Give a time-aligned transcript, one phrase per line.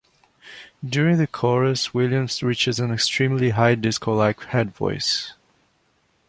[0.83, 5.33] During the chorus Williams reaches an extremely high disco-like head voice.